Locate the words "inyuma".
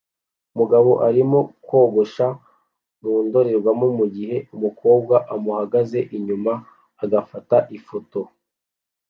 6.17-6.51